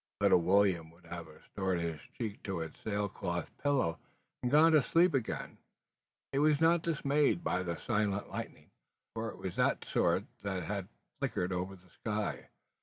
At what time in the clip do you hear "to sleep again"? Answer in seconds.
4.71-5.59